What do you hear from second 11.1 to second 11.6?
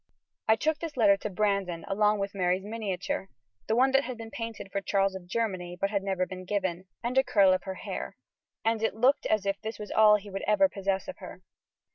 her.